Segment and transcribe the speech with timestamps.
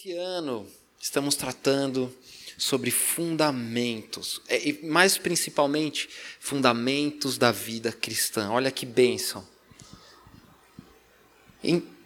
[0.00, 0.66] Esse ano
[0.98, 2.10] estamos tratando
[2.56, 6.08] sobre fundamentos, é, e mais principalmente
[6.40, 8.50] fundamentos da vida cristã.
[8.50, 9.46] Olha que bênção.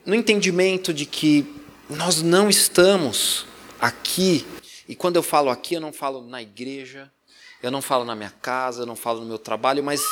[0.04, 1.46] No entendimento de que
[1.88, 3.46] nós não estamos
[3.80, 4.44] aqui,
[4.88, 7.12] e quando eu falo aqui, eu não falo na igreja,
[7.62, 10.02] eu não falo na minha casa, eu não falo no meu trabalho, mas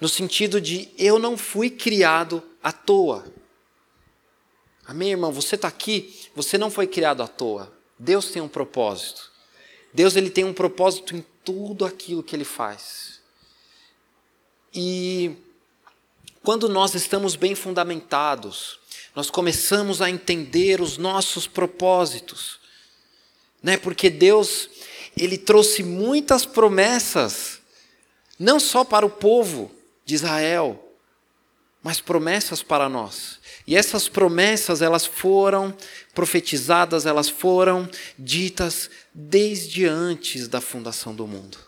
[0.00, 3.32] no sentido de eu não fui criado à toa.
[4.84, 5.32] Amém, irmão?
[5.32, 7.72] Você está aqui, você não foi criado à toa.
[7.98, 9.32] Deus tem um propósito.
[9.92, 13.20] Deus ele tem um propósito em tudo aquilo que ele faz.
[14.74, 15.34] E
[16.42, 18.78] quando nós estamos bem fundamentados,
[19.14, 22.60] nós começamos a entender os nossos propósitos.
[23.62, 23.78] Né?
[23.78, 24.68] Porque Deus,
[25.16, 27.60] ele trouxe muitas promessas,
[28.38, 30.86] não só para o povo de Israel,
[31.82, 33.40] mas promessas para nós.
[33.66, 35.76] E essas promessas, elas foram
[36.14, 41.58] profetizadas, elas foram ditas desde antes da fundação do mundo.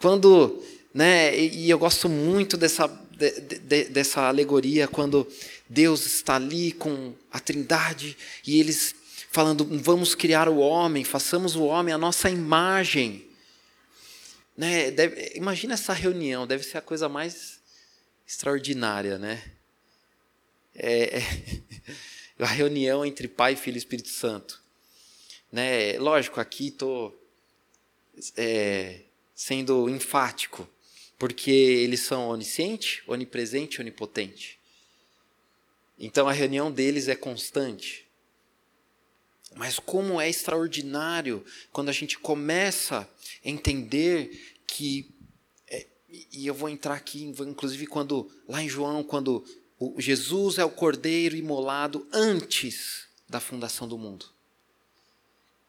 [0.00, 5.26] Quando, né, e eu gosto muito dessa, de, de, dessa alegoria, quando
[5.68, 8.96] Deus está ali com a Trindade e eles
[9.30, 13.24] falando: vamos criar o homem, façamos o homem a nossa imagem.
[14.56, 14.90] Né?
[14.90, 17.60] Deve, imagina essa reunião, deve ser a coisa mais
[18.26, 19.42] extraordinária, né?
[20.74, 21.22] É, é,
[22.38, 24.62] a reunião entre Pai, Filho e Espírito Santo.
[25.50, 25.98] Né?
[25.98, 27.16] Lógico, aqui estou
[28.36, 29.00] é,
[29.34, 30.68] sendo enfático,
[31.18, 34.58] porque eles são onisciente, onipresente e onipotente.
[35.98, 38.04] Então a reunião deles é constante.
[39.56, 43.08] Mas como é extraordinário quando a gente começa
[43.44, 45.08] a entender que
[45.68, 45.86] é,
[46.32, 49.44] e eu vou entrar aqui, inclusive quando lá em João, quando
[49.92, 54.26] o Jesus é o cordeiro imolado antes da fundação do mundo.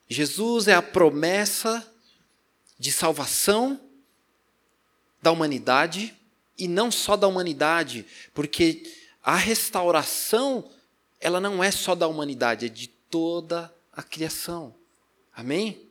[0.08, 1.86] Jesus é a promessa
[2.78, 3.80] de salvação
[5.22, 6.16] da humanidade
[6.58, 8.84] e não só da humanidade, porque
[9.24, 10.70] a restauração,
[11.20, 14.76] ela não é só da humanidade, é de toda a criação.
[15.34, 15.85] Amém?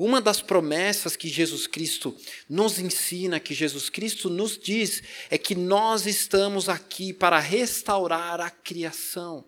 [0.00, 2.16] Uma das promessas que Jesus Cristo
[2.48, 8.48] nos ensina, que Jesus Cristo nos diz, é que nós estamos aqui para restaurar a
[8.48, 9.44] criação.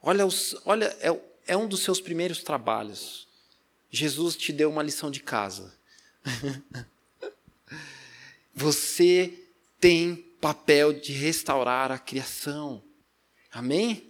[0.00, 1.08] Olha, os, olha é,
[1.48, 3.26] é um dos seus primeiros trabalhos.
[3.90, 5.74] Jesus te deu uma lição de casa.
[8.54, 9.34] Você
[9.80, 12.80] tem papel de restaurar a criação.
[13.50, 14.08] Amém?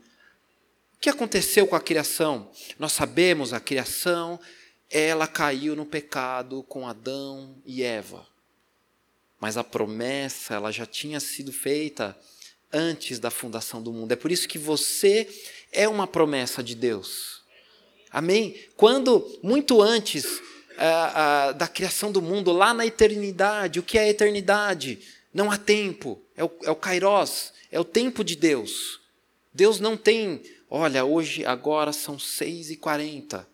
[0.97, 2.53] O que aconteceu com a criação?
[2.79, 4.39] Nós sabemos a criação,
[4.91, 8.27] ela caiu no pecado com Adão e Eva.
[9.39, 12.19] Mas a promessa, ela já tinha sido feita
[12.73, 14.13] antes da fundação do mundo.
[14.13, 15.29] É por isso que você
[15.73, 17.41] é uma promessa de Deus.
[18.11, 18.57] Amém?
[18.77, 20.27] Quando, muito antes
[20.77, 21.13] ah,
[21.49, 24.99] ah, da criação do mundo, lá na eternidade, o que é a eternidade?
[25.33, 29.01] Não há tempo, é o, é o Kairos, é o tempo de Deus.
[29.55, 33.49] Deus não tem, olha, hoje, agora são seis e quarenta.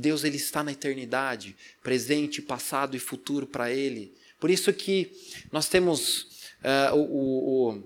[0.00, 4.14] Deus ele está na eternidade, presente, passado e futuro para Ele.
[4.38, 5.12] Por isso que
[5.50, 6.22] nós temos
[6.62, 7.82] uh, o, o,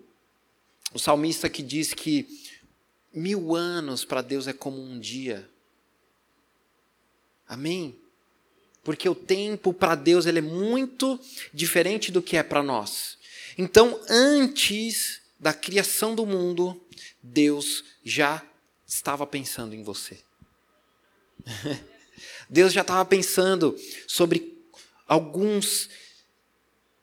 [0.94, 2.26] o salmista que diz que
[3.12, 5.48] mil anos para Deus é como um dia.
[7.46, 8.00] Amém?
[8.82, 11.20] porque o tempo para Deus ele é muito
[11.52, 13.18] diferente do que é para nós.
[13.58, 16.80] Então, antes da criação do mundo,
[17.22, 18.42] Deus já
[18.86, 20.18] estava pensando em você.
[22.50, 24.60] Deus já estava pensando sobre
[25.06, 25.88] alguns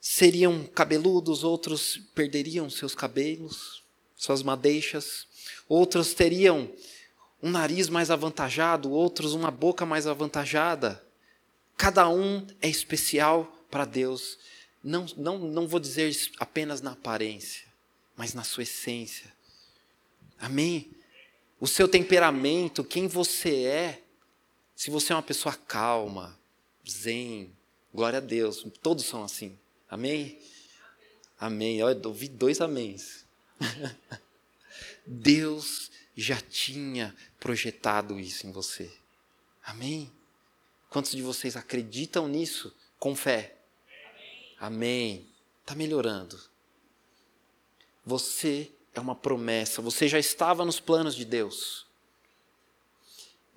[0.01, 3.81] seriam cabeludos, outros perderiam seus cabelos,
[4.13, 5.25] suas madeixas,
[5.69, 6.69] outros teriam
[7.41, 11.01] um nariz mais avantajado, outros uma boca mais avantajada.
[11.77, 14.37] Cada um é especial para Deus.
[14.83, 17.65] Não, não, não vou dizer apenas na aparência,
[18.17, 19.31] mas na sua essência.
[20.37, 20.91] Amém?
[21.57, 24.03] O seu temperamento, quem você é.
[24.77, 26.39] Se você é uma pessoa calma,
[26.87, 27.51] zen,
[27.91, 29.57] glória a Deus, todos são assim.
[29.89, 30.39] Amém?
[31.39, 31.79] Amém.
[31.79, 33.25] Eu ouvi dois améns.
[35.03, 38.95] Deus já tinha projetado isso em você.
[39.65, 40.11] Amém?
[40.91, 43.57] Quantos de vocês acreditam nisso com fé?
[44.59, 45.27] Amém.
[45.61, 46.39] Está melhorando.
[48.05, 51.86] Você é uma promessa, você já estava nos planos de Deus.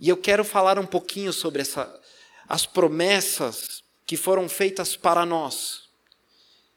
[0.01, 2.01] E eu quero falar um pouquinho sobre essa,
[2.49, 5.83] as promessas que foram feitas para nós,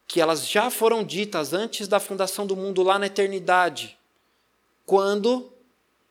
[0.06, 3.98] que elas já foram ditas antes da fundação do mundo lá na eternidade.
[4.86, 5.54] Quando?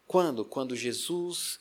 [0.06, 0.42] Quando?
[0.42, 1.60] Quando Jesus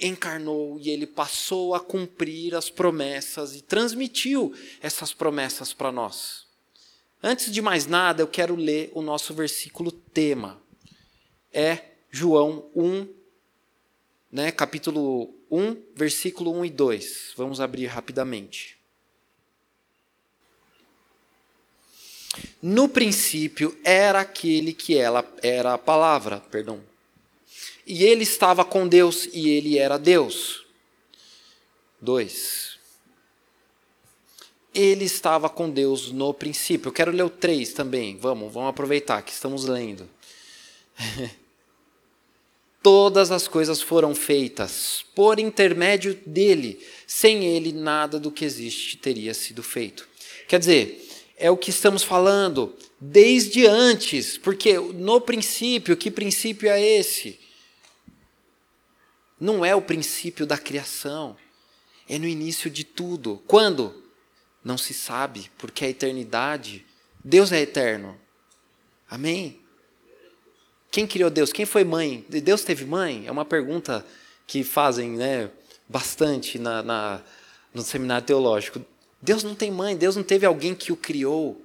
[0.00, 6.46] encarnou e ele passou a cumprir as promessas e transmitiu essas promessas para nós.
[7.20, 10.60] Antes de mais nada, eu quero ler o nosso versículo tema.
[11.52, 13.21] É João 1,
[14.32, 17.32] né, capítulo 1, versículo 1 e 2.
[17.36, 18.78] Vamos abrir rapidamente.
[22.62, 26.82] No princípio era aquele que ela era a palavra, perdão.
[27.86, 30.64] E ele estava com Deus e ele era Deus.
[32.00, 32.72] 2
[34.74, 36.88] ele estava com Deus no princípio.
[36.88, 38.16] Eu quero ler o 3 também.
[38.16, 40.08] Vamos, vamos aproveitar que estamos lendo.
[42.82, 46.84] Todas as coisas foram feitas por intermédio dele.
[47.06, 50.08] Sem ele, nada do que existe teria sido feito.
[50.48, 56.80] Quer dizer, é o que estamos falando desde antes, porque no princípio, que princípio é
[56.80, 57.38] esse?
[59.38, 61.36] Não é o princípio da criação,
[62.08, 63.42] é no início de tudo.
[63.46, 64.02] Quando?
[64.64, 66.86] Não se sabe, porque a eternidade,
[67.24, 68.18] Deus é eterno.
[69.08, 69.61] Amém?
[70.92, 71.50] Quem criou Deus?
[71.50, 72.22] Quem foi mãe?
[72.28, 73.26] Deus teve mãe?
[73.26, 74.04] É uma pergunta
[74.46, 75.50] que fazem né,
[75.88, 77.22] bastante na, na,
[77.72, 78.84] no seminário teológico.
[79.20, 81.58] Deus não tem mãe, Deus não teve alguém que o criou.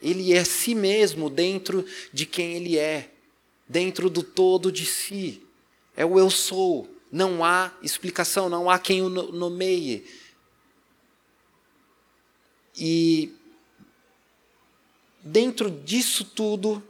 [0.00, 3.10] Ele é si mesmo dentro de quem ele é,
[3.68, 5.42] dentro do todo de si.
[5.94, 6.88] É o eu sou.
[7.12, 10.06] Não há explicação, não há quem o nomeie.
[12.74, 13.30] E
[15.22, 16.82] dentro disso tudo,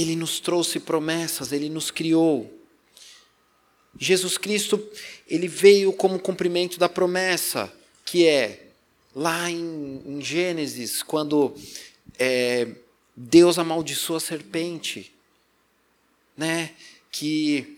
[0.00, 2.52] ele nos trouxe promessas, ele nos criou.
[3.98, 4.80] Jesus Cristo,
[5.26, 7.72] ele veio como cumprimento da promessa,
[8.04, 8.68] que é
[9.14, 11.56] lá em, em Gênesis, quando
[12.16, 12.68] é,
[13.16, 15.12] Deus amaldiçoa a serpente,
[16.36, 16.70] né?
[17.10, 17.76] Que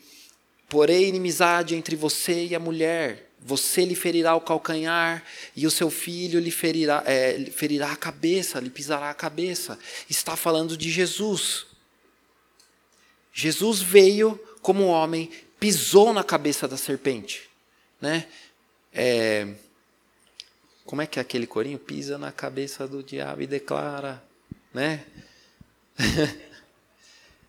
[0.69, 5.25] porém inimizade entre você e a mulher, você lhe ferirá o calcanhar
[5.56, 9.78] e o seu filho lhe ferirá, é, ferirá a cabeça, lhe pisará a cabeça.
[10.08, 11.69] Está falando de Jesus.
[13.41, 17.49] Jesus veio como homem, pisou na cabeça da serpente.
[18.01, 18.27] Né?
[18.93, 19.49] É,
[20.85, 21.79] como é que é aquele corinho?
[21.79, 24.23] Pisa na cabeça do diabo e declara.
[24.75, 25.05] Né?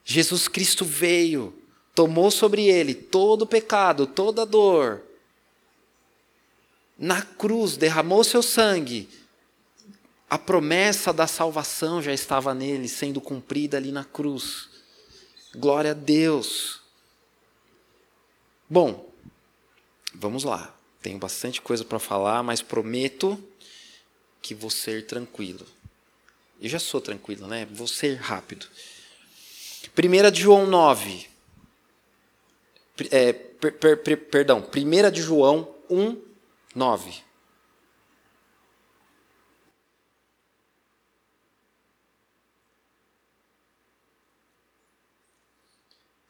[0.06, 1.54] Jesus Cristo veio,
[1.94, 5.04] tomou sobre ele todo o pecado, toda a dor
[7.02, 9.10] na cruz, derramou seu sangue.
[10.30, 14.70] A promessa da salvação já estava nele, sendo cumprida ali na cruz.
[15.56, 16.80] Glória a Deus.
[18.70, 19.12] Bom,
[20.14, 20.74] vamos lá.
[21.02, 23.42] Tenho bastante coisa para falar, mas prometo
[24.42, 25.66] que vou ser tranquilo.
[26.62, 27.68] Eu já sou tranquilo, né?
[27.72, 28.68] Vou ser rápido.
[29.98, 31.28] 1 de João 9.
[33.10, 36.22] É, per, per, per, perdão, 1 de João 1,
[36.76, 37.24] 9.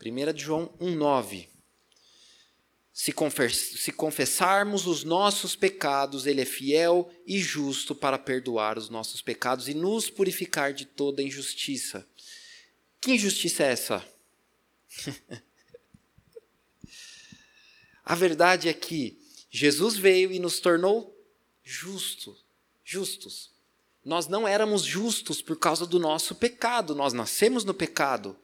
[0.02, 1.48] Primeira de João 1:9.
[2.92, 3.14] Se,
[3.54, 9.70] se confessarmos os nossos pecados, ele é fiel e justo para perdoar os nossos pecados
[9.70, 12.04] e nos purificar de toda injustiça.
[13.00, 14.04] Que injustiça é essa?
[18.04, 21.16] A verdade é que Jesus veio e nos tornou
[21.64, 22.36] justo,
[22.84, 23.52] justos.
[24.04, 28.36] Nós não éramos justos por causa do nosso pecado, nós nascemos no pecado.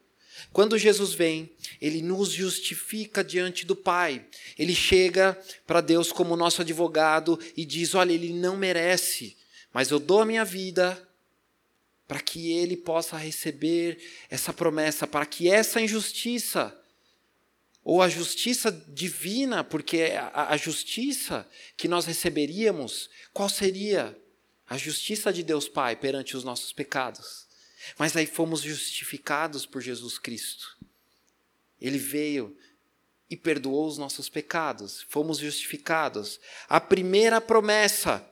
[0.51, 1.51] Quando Jesus vem,
[1.81, 4.25] ele nos justifica diante do Pai.
[4.57, 9.37] Ele chega para Deus como nosso advogado e diz: Olha, ele não merece,
[9.73, 11.01] mas eu dou a minha vida
[12.07, 16.73] para que ele possa receber essa promessa, para que essa injustiça
[17.83, 24.17] ou a justiça divina, porque a, a justiça que nós receberíamos, qual seria?
[24.69, 27.46] A justiça de Deus Pai perante os nossos pecados.
[27.97, 30.77] Mas aí fomos justificados por Jesus Cristo.
[31.79, 32.57] Ele veio
[33.29, 35.05] e perdoou os nossos pecados.
[35.09, 36.39] Fomos justificados.
[36.67, 38.27] A primeira promessa,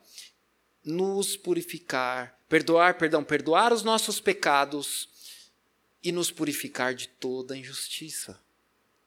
[0.84, 5.10] nos purificar, perdoar, perdão, perdoar os nossos pecados
[6.04, 8.40] e nos purificar de toda injustiça.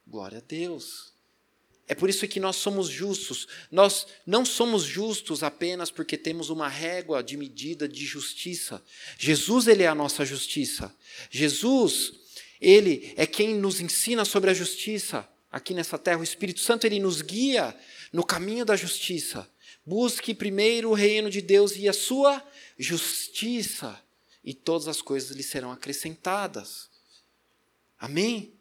[0.07, 1.13] Glória a Deus.
[1.89, 3.49] É por isso que nós somos justos.
[3.71, 8.83] Nós não somos justos apenas porque temos uma régua de medida de justiça.
[9.19, 10.95] Jesus, ele é a nossa justiça.
[11.31, 12.13] Jesus,
[12.61, 16.21] ele é quem nos ensina sobre a justiça aqui nessa terra.
[16.21, 17.75] O Espírito Santo, ele nos guia
[18.13, 19.49] no caminho da justiça.
[19.85, 22.47] Busque primeiro o reino de Deus e a sua
[22.79, 23.99] justiça,
[24.45, 26.91] e todas as coisas lhe serão acrescentadas.
[27.99, 28.58] Amém?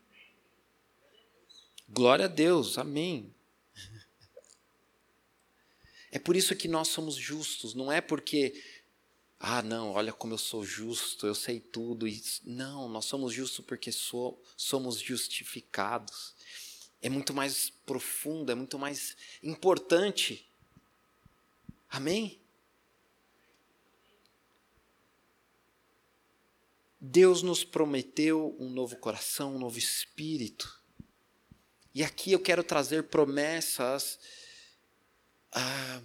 [1.90, 3.34] Glória a Deus, amém.
[6.12, 8.62] É por isso que nós somos justos, não é porque,
[9.40, 12.08] ah, não, olha como eu sou justo, eu sei tudo.
[12.08, 12.42] Isso.
[12.46, 16.36] Não, nós somos justos porque so, somos justificados.
[17.02, 20.46] É muito mais profundo, é muito mais importante.
[21.90, 22.40] Amém?
[27.00, 30.77] Deus nos prometeu um novo coração, um novo espírito.
[31.98, 34.20] E aqui eu quero trazer promessas
[35.52, 36.00] ah,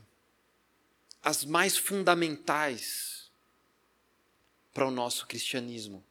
[1.22, 3.30] as mais fundamentais
[4.72, 6.02] para o nosso cristianismo.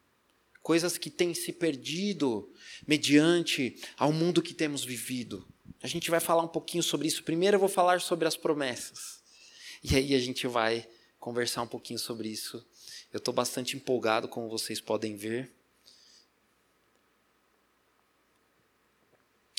[0.61, 2.47] Coisas que têm se perdido
[2.85, 5.47] mediante ao mundo que temos vivido.
[5.81, 7.23] A gente vai falar um pouquinho sobre isso.
[7.23, 9.19] Primeiro eu vou falar sobre as promessas.
[9.83, 10.88] E aí a gente vai
[11.19, 12.63] conversar um pouquinho sobre isso.
[13.11, 15.51] Eu estou bastante empolgado, como vocês podem ver.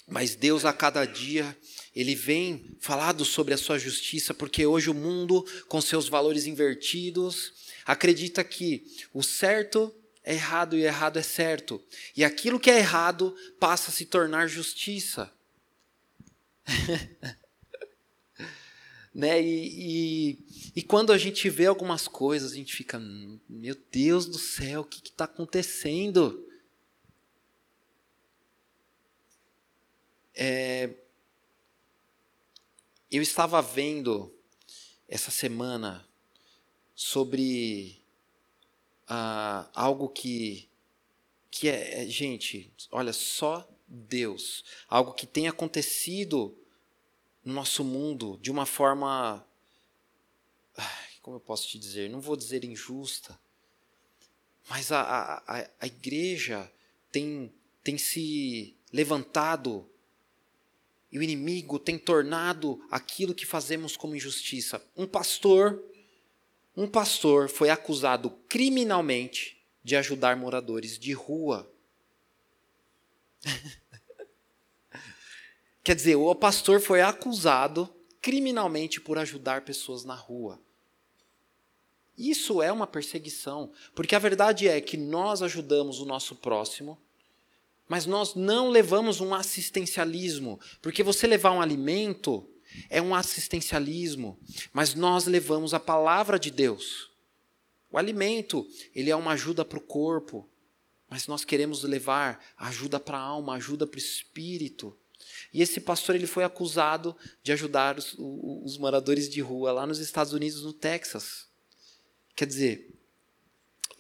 [0.07, 1.57] Mas Deus a cada dia,
[1.95, 7.53] Ele vem falado sobre a sua justiça, porque hoje o mundo, com seus valores invertidos,
[7.85, 9.95] acredita que o certo
[10.25, 11.83] é errado e errado é certo.
[12.17, 15.33] E aquilo que é errado passa a se tornar justiça.
[19.15, 19.43] né?
[19.43, 20.39] E, e,
[20.77, 23.01] e, quando a gente vê algumas coisas, a gente fica,
[23.49, 26.49] meu Deus do céu, o que está acontecendo?
[30.35, 30.91] É,
[33.11, 34.35] eu estava vendo
[35.07, 36.09] essa semana
[36.95, 38.03] sobre
[39.07, 40.69] ah, algo que,
[41.51, 46.57] que é, é, gente, olha, só Deus, algo que tem acontecido
[47.45, 49.47] no nosso mundo de uma forma,
[51.21, 53.39] como eu posso te dizer, não vou dizer injusta,
[54.71, 55.03] mas a,
[55.47, 56.73] a, a igreja
[57.11, 57.53] tem,
[57.85, 59.92] tem se levantado
[61.13, 64.83] e o inimigo tem tornado aquilo que fazemos como injustiça.
[64.97, 65.85] Um pastor,
[66.75, 71.71] um pastor foi acusado criminalmente de ajudar moradores de rua.
[75.85, 80.59] Quer dizer, o pastor foi acusado criminalmente por ajudar pessoas na rua.
[82.17, 86.99] Isso é uma perseguição, porque a verdade é que nós ajudamos o nosso próximo
[87.93, 92.49] mas nós não levamos um assistencialismo, porque você levar um alimento
[92.89, 94.41] é um assistencialismo,
[94.73, 97.11] mas nós levamos a palavra de Deus.
[97.91, 100.49] O alimento, ele é uma ajuda para o corpo,
[101.07, 104.97] mas nós queremos levar ajuda para a alma, ajuda para o espírito.
[105.53, 109.99] E esse pastor ele foi acusado de ajudar os, os moradores de rua lá nos
[109.99, 111.47] Estados Unidos, no Texas.
[112.35, 113.02] Quer dizer,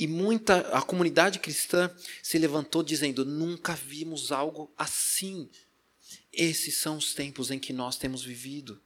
[0.02, 1.88] e muita a comunidade cristã
[2.20, 5.48] se levantou dizendo: "Nunca vimos algo assim".
[6.32, 8.82] Esses são os tempos em que nós temos vivido.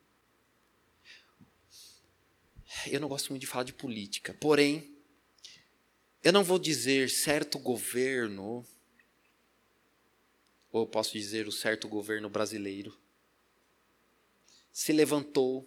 [2.87, 4.95] Eu não gosto muito de falar de política, porém,
[6.23, 8.67] eu não vou dizer certo governo,
[10.71, 12.95] ou eu posso dizer o certo governo brasileiro,
[14.71, 15.67] se levantou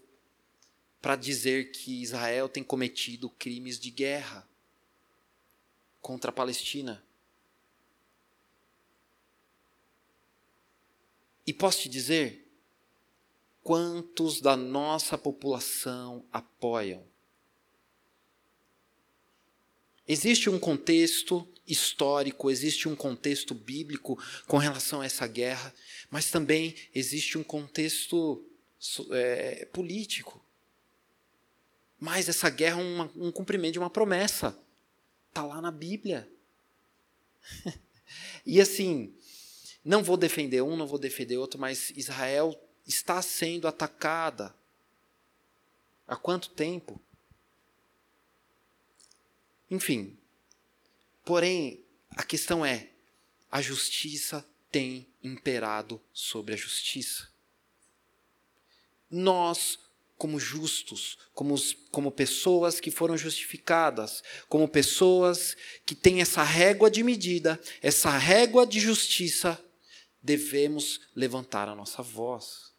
[1.02, 4.48] para dizer que Israel tem cometido crimes de guerra
[6.02, 7.04] contra a Palestina.
[11.46, 12.48] E posso te dizer,
[13.64, 17.04] quantos da nossa população apoiam?
[20.08, 25.74] Existe um contexto histórico, existe um contexto bíblico com relação a essa guerra,
[26.10, 28.44] mas também existe um contexto
[29.12, 30.44] é, político.
[32.00, 34.58] Mas essa guerra é uma, um cumprimento de uma promessa.
[35.30, 36.30] Está lá na Bíblia.
[38.46, 39.16] e assim,
[39.84, 44.54] não vou defender um, não vou defender outro, mas Israel está sendo atacada.
[46.08, 47.00] Há quanto tempo?
[49.70, 50.18] Enfim.
[51.24, 52.90] Porém, a questão é:
[53.52, 57.30] a justiça tem imperado sobre a justiça.
[59.10, 59.80] Nós,
[60.20, 61.56] como justos, como,
[61.92, 68.68] como pessoas que foram justificadas, como pessoas que têm essa régua de medida, essa régua
[68.68, 69.58] de justiça,
[70.22, 72.74] devemos levantar a nossa voz.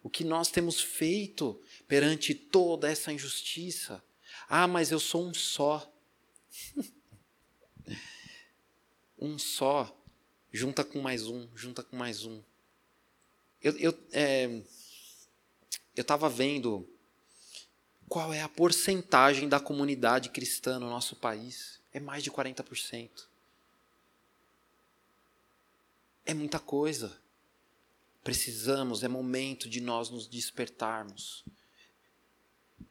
[0.00, 4.00] O que nós temos feito perante toda essa injustiça?
[4.48, 5.92] Ah, mas eu sou um só.
[9.18, 9.92] um só,
[10.52, 12.40] junta com mais um, junta com mais um.
[13.60, 14.62] Eu eu é,
[16.00, 16.88] estava vendo
[18.08, 21.80] qual é a porcentagem da comunidade cristã no nosso país.
[21.92, 23.10] É mais de 40%.
[26.24, 27.16] É muita coisa.
[28.22, 31.44] Precisamos, é momento de nós nos despertarmos.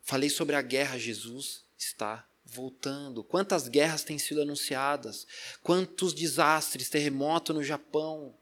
[0.03, 3.23] Falei sobre a guerra, Jesus está voltando.
[3.23, 5.25] Quantas guerras têm sido anunciadas?
[5.63, 8.35] Quantos desastres, terremoto no Japão?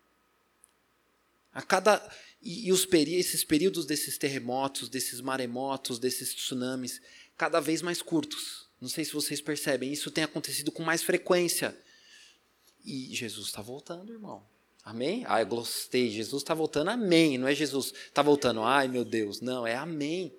[1.53, 2.01] A cada
[2.41, 7.01] e, e os esses períodos desses terremotos, desses maremotos, desses tsunamis,
[7.37, 8.67] cada vez mais curtos.
[8.79, 11.77] Não sei se vocês percebem, isso tem acontecido com mais frequência.
[12.85, 14.45] E Jesus está voltando, irmão.
[14.83, 15.25] Amém?
[15.27, 16.09] Ah, eu gostei.
[16.09, 17.37] Jesus está voltando, amém.
[17.37, 19.41] Não é Jesus está voltando, ai meu Deus.
[19.41, 20.33] Não, é amém.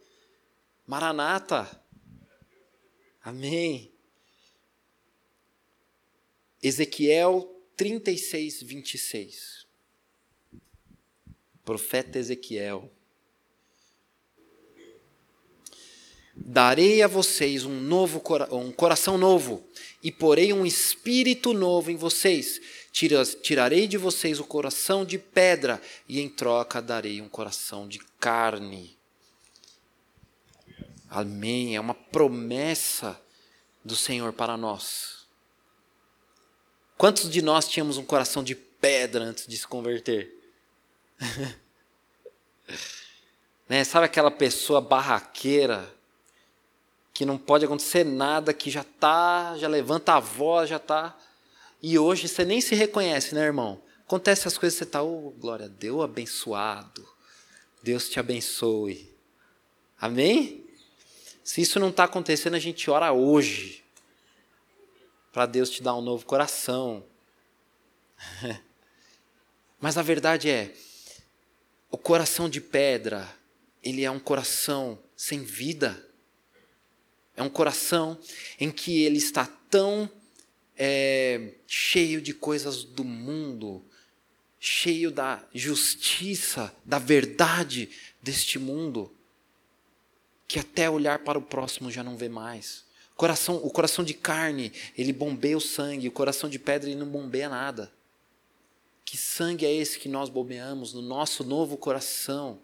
[0.87, 1.69] Maranata.
[3.23, 3.93] Amém.
[6.63, 9.60] Ezequiel 36, 26.
[11.65, 12.91] Profeta Ezequiel.
[16.35, 19.63] Darei a vocês um novo um coração novo
[20.03, 22.61] e porei um espírito novo em vocês.
[22.91, 28.97] Tirarei de vocês o coração de pedra e em troca darei um coração de carne.
[31.09, 31.77] Amém.
[31.77, 33.21] É uma promessa
[33.85, 35.27] do Senhor para nós.
[36.97, 40.40] Quantos de nós tínhamos um coração de pedra antes de se converter?
[43.69, 43.85] né?
[43.85, 45.93] Sabe aquela pessoa barraqueira
[47.13, 51.17] que não pode acontecer nada, que já tá, já levanta a voz, já tá.
[51.83, 53.83] E hoje você nem se reconhece, né, irmão?
[54.07, 57.07] Acontece as coisas, você tá, oh, glória a Deus, abençoado.
[57.83, 59.11] Deus te abençoe.
[60.01, 60.65] Amém?
[61.45, 63.85] Se isso não está acontecendo, a gente ora hoje.
[65.33, 67.05] Para Deus te dar um novo coração.
[69.81, 70.75] Mas a verdade é,
[71.91, 73.29] o coração de pedra,
[73.83, 76.07] ele é um coração sem vida.
[77.37, 78.19] É um coração
[78.59, 80.11] em que ele está tão
[80.77, 83.85] é, cheio de coisas do mundo,
[84.59, 87.89] cheio da justiça, da verdade
[88.23, 89.15] deste mundo,
[90.47, 92.85] que até olhar para o próximo já não vê mais.
[93.17, 97.07] Coração, o coração de carne, ele bombeia o sangue, o coração de pedra, ele não
[97.07, 97.93] bombeia nada.
[99.11, 102.63] Que sangue é esse que nós bombeamos no nosso novo coração?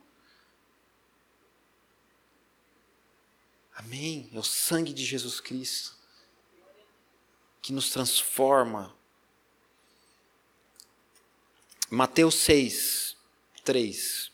[3.75, 4.31] Amém?
[4.33, 5.97] É o sangue de Jesus Cristo
[7.61, 8.95] que nos transforma.
[11.91, 13.17] Mateus 6,
[13.65, 14.31] 3.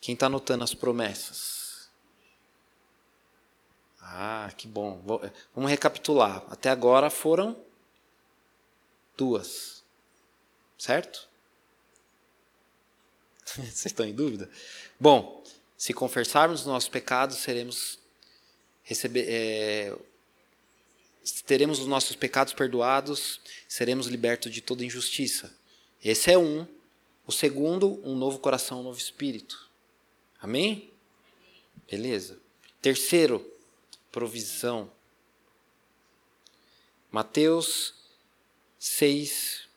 [0.00, 1.61] Quem está anotando as promessas?
[4.14, 5.02] Ah, que bom.
[5.54, 6.44] Vamos recapitular.
[6.50, 7.56] Até agora foram
[9.16, 9.82] duas.
[10.76, 11.26] Certo?
[13.56, 14.50] Vocês estão em dúvida?
[15.00, 15.42] Bom,
[15.78, 17.98] se confessarmos os nossos pecados, seremos
[18.82, 19.96] receber, é,
[21.46, 25.56] teremos os nossos pecados perdoados, seremos libertos de toda injustiça.
[26.04, 26.66] Esse é um.
[27.26, 29.70] O segundo, um novo coração, um novo espírito.
[30.38, 30.90] Amém?
[31.90, 32.38] Beleza.
[32.82, 33.51] Terceiro,
[34.12, 34.92] provisão.
[37.10, 37.94] Mateus
[38.78, 39.68] 6,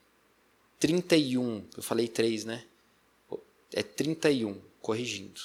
[0.80, 1.66] 31.
[1.76, 2.66] Eu falei 3, né?
[3.74, 5.42] É 31, corrigindo.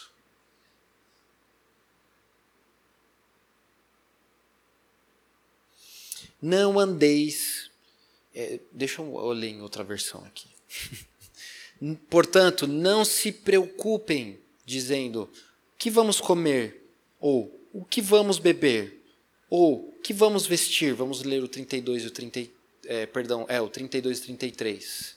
[6.42, 7.70] Não andeis.
[8.35, 10.48] É, deixa eu ler em outra versão aqui.
[12.09, 15.29] Portanto, não se preocupem dizendo:
[15.76, 16.88] que vamos comer?
[17.18, 19.00] Ou o que vamos beber?
[19.48, 20.94] Ou que vamos vestir?
[20.94, 22.50] Vamos ler o 32 e o 30,
[22.87, 25.16] é, perdão, é o 32 e 33.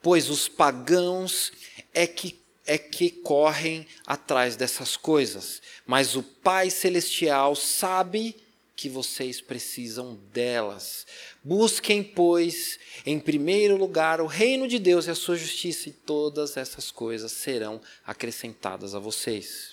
[0.00, 1.52] Pois os pagãos
[1.94, 8.36] é que é que correm atrás dessas coisas, mas o Pai celestial sabe
[8.76, 11.06] que vocês precisam delas.
[11.42, 16.56] Busquem, pois, em primeiro lugar o reino de Deus e a sua justiça, e todas
[16.56, 19.71] essas coisas serão acrescentadas a vocês.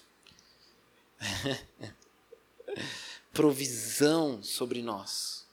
[3.34, 5.46] Provisão sobre nós.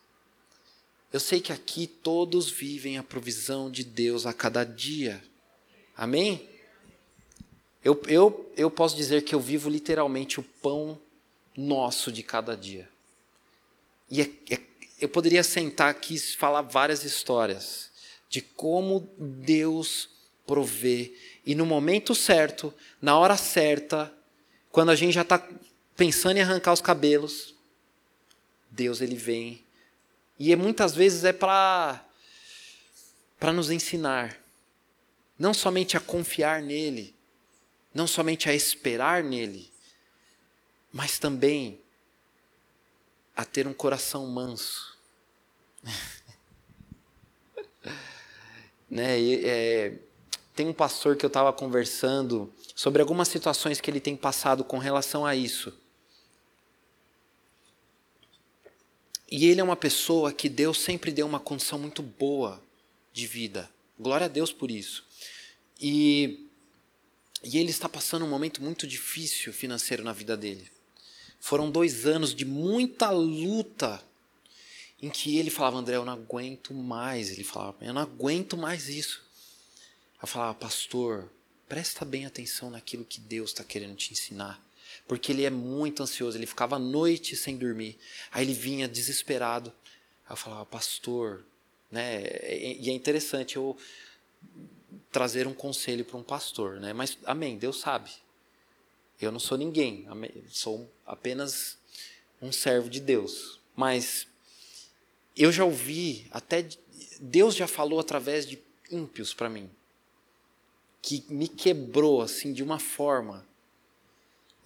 [1.12, 5.22] Eu sei que aqui todos vivem a provisão de Deus a cada dia.
[5.96, 6.48] Amém?
[7.82, 11.00] Eu, eu, eu posso dizer que eu vivo literalmente o pão
[11.56, 12.88] nosso de cada dia.
[14.10, 14.60] E é, é,
[15.00, 17.90] eu poderia sentar aqui e falar várias histórias
[18.28, 20.08] de como Deus
[20.46, 21.14] provê.
[21.44, 24.12] E no momento certo, na hora certa,
[24.76, 25.42] quando a gente já está
[25.96, 27.54] pensando em arrancar os cabelos,
[28.70, 29.64] Deus ele vem.
[30.38, 32.04] E é, muitas vezes é para
[33.40, 34.38] para nos ensinar
[35.38, 37.14] não somente a confiar nele,
[37.94, 39.72] não somente a esperar nele,
[40.92, 41.80] mas também
[43.34, 44.94] a ter um coração manso.
[48.90, 49.18] né?
[49.18, 49.98] E, é,
[50.54, 54.76] tem um pastor que eu estava conversando sobre algumas situações que ele tem passado com
[54.76, 55.72] relação a isso.
[59.28, 62.62] E ele é uma pessoa que Deus sempre deu uma condição muito boa
[63.14, 63.68] de vida.
[63.98, 65.04] Glória a Deus por isso.
[65.80, 66.46] E,
[67.42, 70.70] e ele está passando um momento muito difícil financeiro na vida dele.
[71.40, 74.02] Foram dois anos de muita luta
[75.00, 77.30] em que ele falava, André, eu não aguento mais.
[77.30, 79.24] Ele falava, eu não aguento mais isso.
[80.20, 81.30] Eu falava, pastor,
[81.68, 84.64] presta bem atenção naquilo que Deus está querendo te ensinar.
[85.06, 87.98] Porque ele é muito ansioso, ele ficava a noite sem dormir.
[88.30, 89.72] Aí ele vinha desesperado.
[90.26, 91.44] Aí eu falava, pastor,
[91.90, 92.22] né?
[92.80, 93.76] E é interessante eu
[95.10, 96.92] trazer um conselho para um pastor, né?
[96.92, 98.10] Mas, amém, Deus sabe.
[99.20, 100.06] Eu não sou ninguém,
[100.50, 101.78] sou apenas
[102.40, 103.60] um servo de Deus.
[103.74, 104.26] Mas
[105.36, 106.68] eu já ouvi, até
[107.20, 108.58] Deus já falou através de
[108.90, 109.70] ímpios para mim,
[111.06, 113.46] que me quebrou assim de uma forma.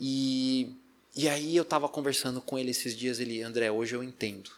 [0.00, 0.74] E,
[1.14, 4.50] e aí eu estava conversando com ele esses dias, ele, André, hoje eu entendo.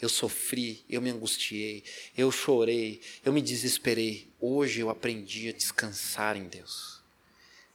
[0.00, 1.84] Eu sofri, eu me angustiei,
[2.16, 4.28] eu chorei, eu me desesperei.
[4.40, 7.02] Hoje eu aprendi a descansar em Deus.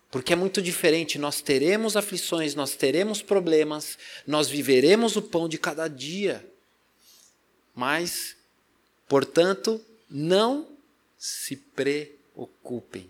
[0.10, 5.60] Porque é muito diferente, nós teremos aflições, nós teremos problemas, nós viveremos o pão de
[5.60, 6.44] cada dia.
[7.76, 8.36] Mas,
[9.08, 9.80] portanto,
[10.10, 10.68] não
[11.16, 11.56] se
[12.38, 13.10] preocupem.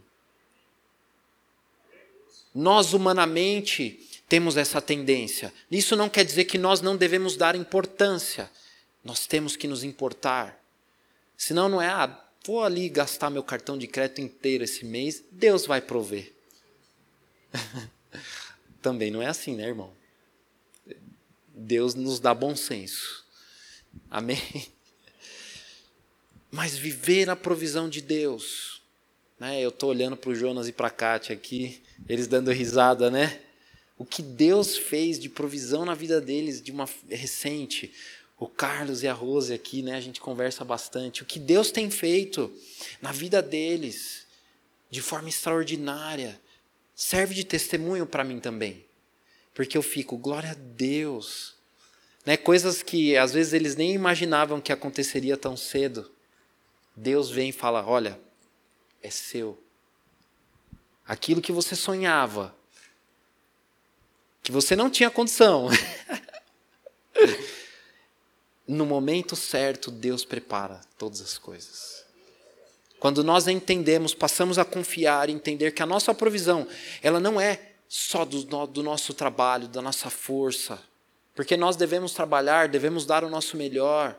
[2.55, 5.53] Nós humanamente temos essa tendência.
[5.69, 8.49] Isso não quer dizer que nós não devemos dar importância.
[9.03, 10.63] Nós temos que nos importar.
[11.37, 15.65] Senão não é, ah, vou ali gastar meu cartão de crédito inteiro esse mês, Deus
[15.65, 16.33] vai prover.
[18.81, 19.93] Também não é assim, né, irmão?
[21.53, 23.25] Deus nos dá bom senso.
[24.09, 24.41] Amém?
[26.49, 28.76] Mas viver a provisão de Deus.
[29.39, 29.61] Né?
[29.61, 33.39] Eu estou olhando para o Jonas e para a Kátia aqui, eles dando risada, né?
[33.97, 37.91] O que Deus fez de provisão na vida deles de uma recente
[38.39, 41.23] o Carlos e a Rose aqui, né, a gente conversa bastante.
[41.23, 42.53] O que Deus tem feito
[43.01, 44.27] na vida deles,
[44.91, 46.39] de forma extraordinária,
[46.95, 48.85] serve de testemunho para mim também.
[49.55, 51.55] Porque eu fico, glória a Deus.
[52.23, 56.11] Né, coisas que às vezes eles nem imaginavam que aconteceria tão cedo.
[56.95, 58.19] Deus vem e fala: olha,
[59.01, 59.57] é seu.
[61.07, 62.53] Aquilo que você sonhava,
[64.43, 65.67] que você não tinha condição.
[68.67, 72.05] no momento certo, Deus prepara todas as coisas.
[72.99, 76.67] Quando nós entendemos, passamos a confiar entender que a nossa provisão,
[77.01, 80.81] ela não é só do, do nosso trabalho, da nossa força,
[81.35, 84.17] porque nós devemos trabalhar, devemos dar o nosso melhor,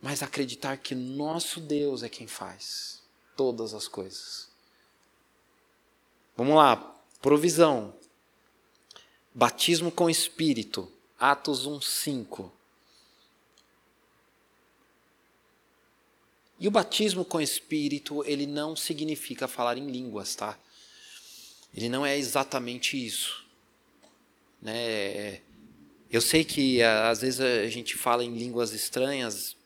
[0.00, 2.97] mas acreditar que nosso Deus é quem faz
[3.38, 4.48] todas as coisas.
[6.36, 6.76] Vamos lá,
[7.22, 7.94] provisão.
[9.32, 12.52] Batismo com Espírito, Atos 1, 5.
[16.58, 20.58] E o batismo com Espírito, ele não significa falar em línguas, tá?
[21.72, 23.46] Ele não é exatamente isso.
[24.60, 25.40] Né?
[26.10, 29.56] Eu sei que às vezes a gente fala em línguas estranhas,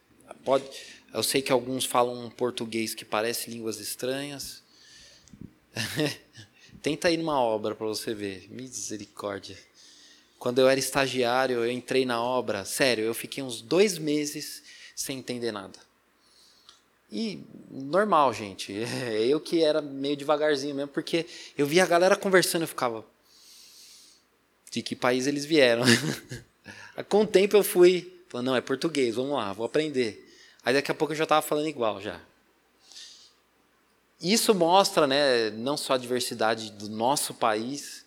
[0.44, 0.68] pode,
[1.12, 4.62] eu sei que alguns falam um português que parece línguas estranhas.
[6.82, 8.48] Tenta ir numa obra para você ver.
[8.50, 9.56] Misericórdia.
[10.38, 12.64] Quando eu era estagiário, eu entrei na obra.
[12.64, 14.62] Sério, eu fiquei uns dois meses
[14.96, 15.78] sem entender nada.
[17.10, 18.72] E normal, gente.
[19.28, 21.26] Eu que era meio devagarzinho mesmo, porque
[21.58, 23.04] eu via a galera conversando e ficava.
[24.70, 25.84] De que país eles vieram?
[27.10, 28.10] Com o tempo eu fui.
[28.30, 30.31] Falando, não, é português, vamos lá, vou aprender.
[30.64, 32.20] Aí daqui a pouco eu já estava falando igual já.
[34.20, 38.04] Isso mostra, né, não só a diversidade do nosso país,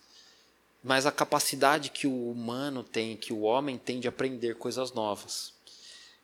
[0.82, 5.52] mas a capacidade que o humano tem, que o homem tem de aprender coisas novas.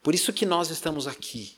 [0.02, 1.56] Por isso que nós estamos aqui.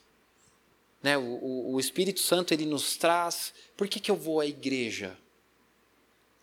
[1.03, 1.17] Né?
[1.17, 3.53] O, o, Espírito Santo ele nos traz.
[3.77, 5.17] Por que, que eu vou à igreja?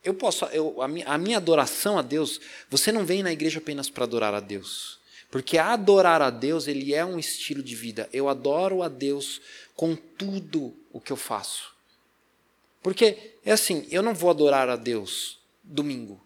[0.03, 2.39] Eu posso, eu, a, minha, a minha adoração a Deus,
[2.69, 5.00] você não vem na igreja apenas para adorar a Deus.
[5.31, 8.09] Porque adorar a Deus, ele é um estilo de vida.
[8.11, 9.41] Eu adoro a Deus
[9.73, 11.73] com tudo o que eu faço.
[12.83, 16.21] Porque é assim, eu não vou adorar a Deus domingo.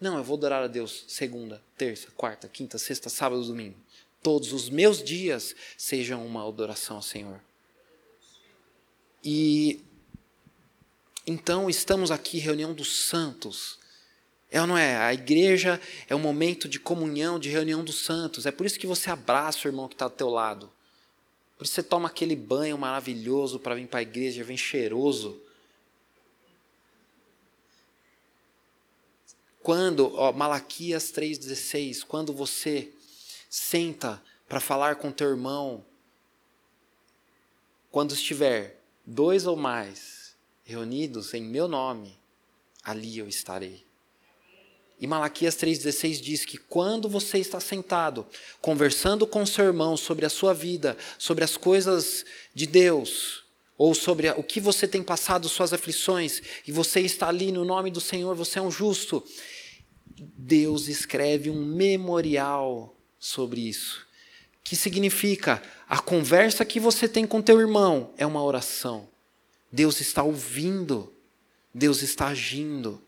[0.00, 3.76] Não, eu vou adorar a Deus segunda, terça, quarta, quinta, sexta, sábado, domingo.
[4.22, 7.40] Todos os meus dias sejam uma adoração ao Senhor.
[9.24, 9.82] E
[11.26, 13.78] então estamos aqui, reunião dos santos.
[14.50, 14.96] É ou não é?
[14.96, 18.46] A igreja é um momento de comunhão, de reunião dos santos.
[18.46, 20.70] É por isso que você abraça o irmão que está do teu lado.
[21.56, 25.40] Por isso você toma aquele banho maravilhoso para vir para a igreja, vem cheiroso.
[29.62, 32.90] Quando, ó, Malaquias 3,16, quando você
[33.48, 35.84] senta para falar com teu irmão,
[37.90, 40.34] quando estiver dois ou mais
[40.64, 42.18] reunidos em meu nome,
[42.82, 43.89] ali eu estarei.
[45.00, 48.26] E Malaquias 3,16 diz que quando você está sentado,
[48.60, 53.42] conversando com seu irmão sobre a sua vida, sobre as coisas de Deus,
[53.78, 57.90] ou sobre o que você tem passado, suas aflições, e você está ali no nome
[57.90, 59.24] do Senhor, você é um justo,
[60.14, 64.06] Deus escreve um memorial sobre isso.
[64.62, 69.08] Que significa a conversa que você tem com teu irmão é uma oração.
[69.72, 71.10] Deus está ouvindo,
[71.72, 73.00] Deus está agindo.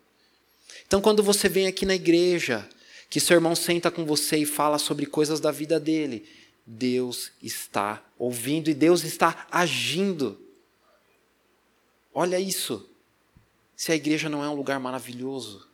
[0.86, 2.68] Então, quando você vem aqui na igreja,
[3.08, 6.26] que seu irmão senta com você e fala sobre coisas da vida dele,
[6.66, 10.40] Deus está ouvindo e Deus está agindo.
[12.14, 12.88] Olha isso.
[13.76, 15.66] Se a igreja não é um lugar maravilhoso.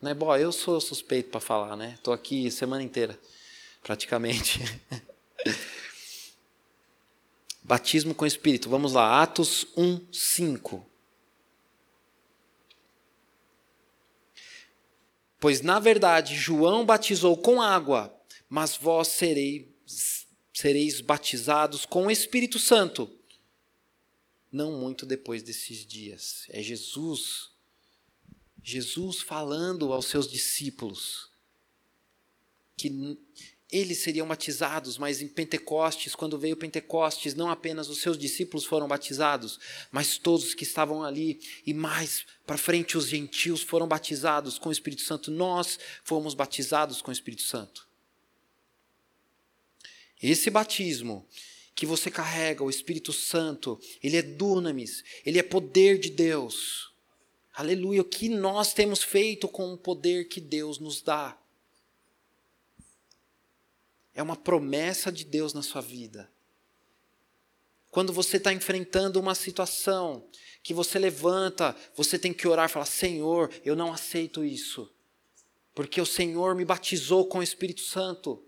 [0.00, 1.94] Não é bom, eu sou suspeito para falar, né?
[1.96, 3.18] Estou aqui semana inteira,
[3.82, 4.60] praticamente.
[7.62, 8.68] Batismo com o Espírito.
[8.68, 10.87] Vamos lá, Atos 1, 5.
[15.40, 18.14] Pois na verdade João batizou com água,
[18.48, 23.10] mas vós sereis, sereis batizados com o Espírito Santo.
[24.50, 26.46] Não muito depois desses dias.
[26.48, 27.50] É Jesus,
[28.62, 31.28] Jesus falando aos seus discípulos
[32.76, 33.18] que
[33.70, 38.88] eles seriam batizados, mas em Pentecostes, quando veio Pentecostes, não apenas os seus discípulos foram
[38.88, 39.60] batizados,
[39.92, 44.72] mas todos que estavam ali, e mais para frente os gentios foram batizados com o
[44.72, 45.30] Espírito Santo.
[45.30, 47.86] Nós fomos batizados com o Espírito Santo.
[50.22, 51.26] Esse batismo
[51.74, 56.90] que você carrega, o Espírito Santo, ele é dunamis, ele é poder de Deus.
[57.54, 61.38] Aleluia, o que nós temos feito com o poder que Deus nos dá
[64.18, 66.28] é uma promessa de Deus na sua vida.
[67.88, 70.28] Quando você está enfrentando uma situação
[70.60, 74.92] que você levanta, você tem que orar e falar: Senhor, eu não aceito isso,
[75.72, 78.44] porque o Senhor me batizou com o Espírito Santo.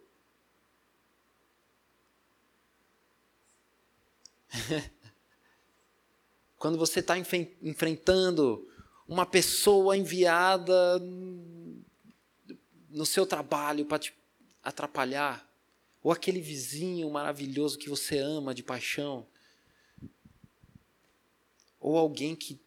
[6.59, 8.69] Quando você está enfrentando
[9.07, 10.99] uma pessoa enviada
[12.89, 14.13] no seu trabalho para te
[14.65, 15.49] atrapalhar,
[16.03, 19.27] ou aquele vizinho maravilhoso que você ama de paixão.
[21.79, 22.61] Ou alguém que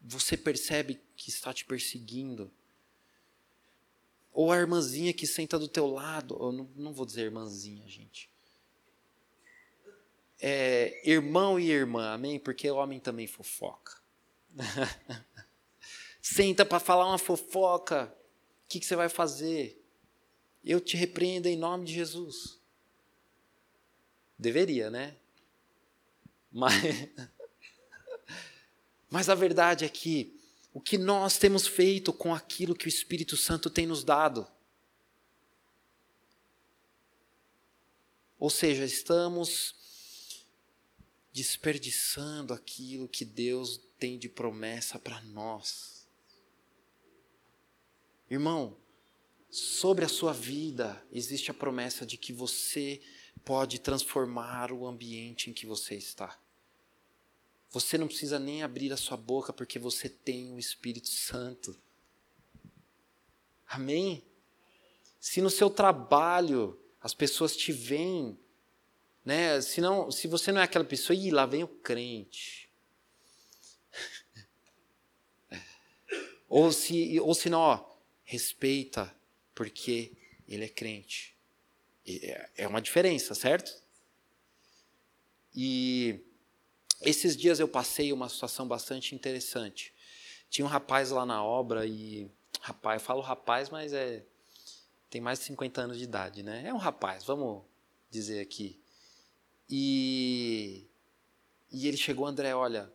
[0.00, 2.50] você percebe que está te perseguindo.
[4.32, 6.36] Ou a irmãzinha que senta do teu lado.
[6.40, 8.30] Eu não, não vou dizer irmãzinha, gente.
[10.40, 12.38] É, irmão e irmã, amém?
[12.38, 14.00] Porque o homem também fofoca.
[16.22, 18.14] Senta para falar uma fofoca.
[18.64, 19.82] O que, que você vai fazer?
[20.64, 22.58] Eu te repreendo em nome de Jesus.
[24.38, 25.16] Deveria, né?
[26.50, 26.74] Mas,
[29.10, 30.38] mas a verdade é que
[30.72, 34.46] o que nós temos feito com aquilo que o Espírito Santo tem nos dado.
[38.38, 39.74] Ou seja, estamos
[41.32, 46.06] desperdiçando aquilo que Deus tem de promessa para nós.
[48.30, 48.76] Irmão,
[49.50, 53.00] sobre a sua vida existe a promessa de que você
[53.48, 56.38] pode transformar o ambiente em que você está.
[57.70, 61.74] Você não precisa nem abrir a sua boca porque você tem o Espírito Santo.
[63.66, 64.22] Amém?
[65.18, 68.38] Se no seu trabalho as pessoas te veem,
[69.24, 69.62] né?
[69.62, 72.68] Se, não, se você não é aquela pessoa, e lá vem o crente.
[76.50, 79.16] ou se, ou se não, ó, respeita,
[79.54, 80.12] porque
[80.46, 81.37] ele é crente.
[82.08, 83.70] É, é uma diferença, certo?
[85.54, 86.20] E
[87.00, 89.92] esses dias eu passei uma situação bastante interessante.
[90.48, 92.30] Tinha um rapaz lá na obra e.
[92.60, 94.24] Rapaz, eu falo rapaz, mas é.
[95.10, 96.64] Tem mais de 50 anos de idade, né?
[96.66, 97.62] É um rapaz, vamos
[98.10, 98.80] dizer aqui.
[99.68, 100.86] E.
[101.70, 102.90] E ele chegou, André, olha,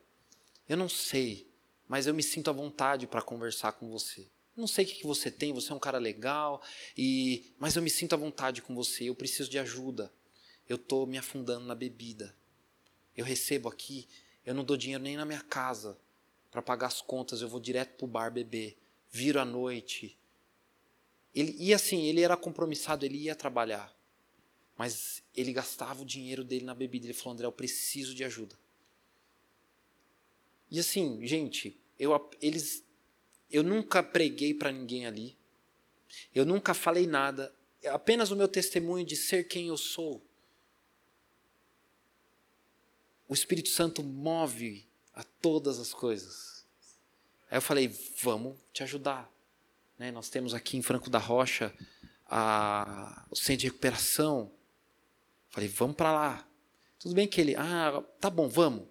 [0.67, 1.47] eu não sei,
[1.88, 4.28] mas eu me sinto à vontade para conversar com você.
[4.56, 6.62] Não sei o que você tem, você é um cara legal,
[6.98, 10.12] e mas eu me sinto à vontade com você, eu preciso de ajuda.
[10.70, 12.36] Eu estou me afundando na bebida.
[13.18, 14.08] Eu recebo aqui,
[14.46, 15.98] eu não dou dinheiro nem na minha casa
[16.52, 18.78] para pagar as contas, eu vou direto pro bar beber,
[19.10, 20.18] viro à noite.
[21.34, 23.92] Ele, e assim, ele era compromissado, ele ia trabalhar.
[24.78, 27.06] Mas ele gastava o dinheiro dele na bebida.
[27.06, 28.58] Ele falou: André, eu preciso de ajuda.
[30.70, 32.84] E assim, gente, eu, eles,
[33.49, 35.38] eu nunca preguei para ninguém ali.
[36.34, 37.53] Eu nunca falei nada.
[37.82, 40.23] É apenas o meu testemunho de ser quem eu sou
[43.27, 46.65] o Espírito Santo move a todas as coisas.
[47.49, 47.88] Aí eu falei,
[48.21, 49.27] vamos te ajudar.
[49.97, 50.12] Né?
[50.12, 51.73] Nós temos aqui em Franco da Rocha
[52.27, 54.51] a, o centro de recuperação.
[55.49, 56.47] Falei, vamos para lá.
[56.99, 58.88] Tudo bem que ele, ah, tá bom, vamos.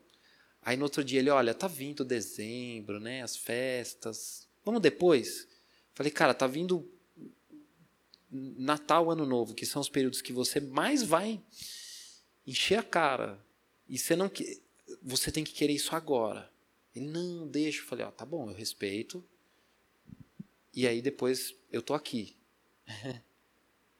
[0.64, 4.48] Aí no outro dia ele, olha, tá vindo dezembro, né, as festas.
[4.64, 5.48] Vamos depois?
[5.92, 6.88] Falei, cara, tá vindo
[8.30, 11.42] Natal, Ano Novo, que são os períodos que você mais vai
[12.46, 13.44] encher a cara.
[13.88, 14.62] E você não que
[15.02, 16.50] você tem que querer isso agora.
[16.94, 19.24] Ele não deixa, eu falei, ó, tá bom, eu respeito.
[20.72, 22.36] E aí depois eu tô aqui.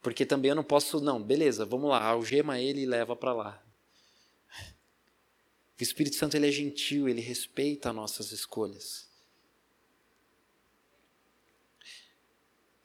[0.00, 3.62] Porque também eu não posso, não, beleza, vamos lá, algema ele e leva para lá.
[5.78, 9.08] O Espírito Santo ele é gentil, ele respeita nossas escolhas.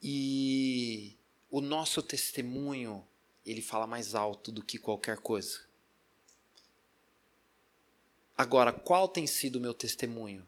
[0.02, 1.16] E
[1.50, 3.06] o nosso testemunho,
[3.44, 5.60] ele fala mais alto do que qualquer coisa.
[8.36, 10.46] Agora, qual tem sido o meu testemunho?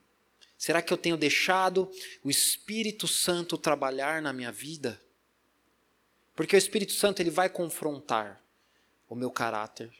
[0.56, 1.90] Será que eu tenho deixado
[2.22, 5.00] o Espírito Santo trabalhar na minha vida?
[6.36, 8.40] Porque o Espírito Santo ele vai confrontar
[9.08, 9.92] o meu caráter.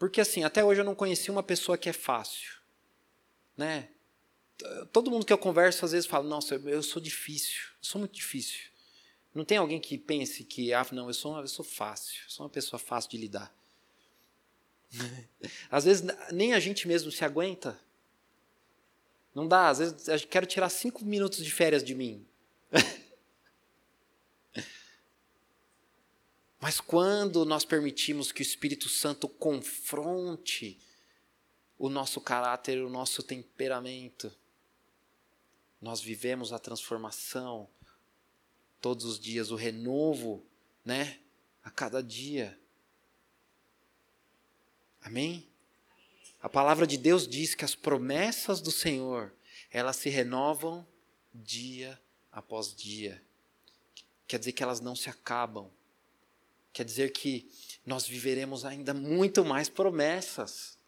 [0.00, 2.54] Porque assim, até hoje eu não conheci uma pessoa que é fácil,
[3.54, 3.90] né?
[4.92, 8.14] Todo mundo que eu converso às vezes fala: "Nossa, eu sou difícil, eu sou muito
[8.14, 8.70] difícil".
[9.34, 12.46] Não tem alguém que pense que, ah, não, eu sou, eu sou fácil, eu sou
[12.46, 13.54] uma pessoa fácil de lidar.
[15.70, 17.78] Às vezes nem a gente mesmo se aguenta.
[19.34, 22.26] Não dá, às vezes eu quero tirar cinco minutos de férias de mim.
[26.60, 30.78] Mas quando nós permitimos que o Espírito Santo confronte
[31.78, 34.30] o nosso caráter, o nosso temperamento,
[35.80, 37.66] nós vivemos a transformação
[38.80, 40.44] todos os dias, o renovo,
[40.84, 41.18] né?
[41.64, 42.58] A cada dia.
[45.00, 45.48] Amém?
[46.42, 49.32] A palavra de Deus diz que as promessas do Senhor,
[49.70, 50.86] elas se renovam
[51.34, 51.98] dia
[52.30, 53.22] após dia.
[54.26, 55.70] Quer dizer que elas não se acabam.
[56.72, 57.50] Quer dizer que
[57.84, 60.78] nós viveremos ainda muito mais promessas.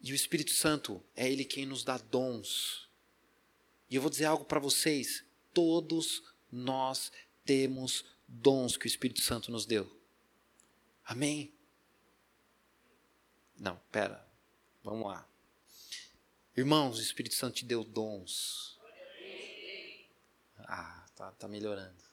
[0.00, 2.88] E o Espírito Santo é Ele quem nos dá dons.
[3.88, 7.12] E eu vou dizer algo para vocês: todos nós
[7.44, 10.00] temos dons que o Espírito Santo nos deu.
[11.04, 11.52] Amém?
[13.58, 14.26] Não, pera.
[14.82, 15.28] Vamos lá.
[16.56, 18.78] Irmãos, o Espírito Santo te deu dons.
[20.58, 22.11] Ah, tá, tá melhorando.